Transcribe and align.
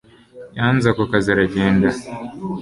yanze 0.57 0.85
ako 0.89 1.03
kazi 1.11 1.29
aragenda 1.35 1.89